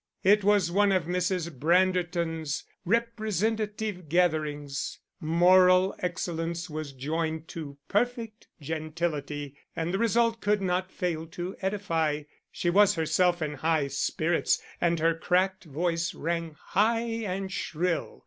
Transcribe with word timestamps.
It 0.23 0.43
was 0.43 0.71
one 0.71 0.91
of 0.91 1.05
Mrs. 1.05 1.59
Branderton's 1.59 2.63
representative 2.85 4.09
gatherings; 4.09 4.97
moral 5.19 5.93
excellence 5.99 6.71
was 6.71 6.91
joined 6.91 7.47
to 7.49 7.77
perfect 7.87 8.47
gentility 8.59 9.53
and 9.75 9.93
the 9.93 9.99
result 9.99 10.41
could 10.41 10.59
not 10.59 10.91
fail 10.91 11.27
to 11.27 11.55
edify. 11.61 12.23
She 12.51 12.71
was 12.71 12.95
herself 12.95 13.43
in 13.43 13.53
high 13.53 13.89
spirits 13.89 14.59
and 14.81 14.97
her 14.99 15.13
cracked 15.13 15.65
voice 15.65 16.15
rang 16.15 16.55
high 16.59 16.99
and 17.01 17.51
shrill. 17.53 18.19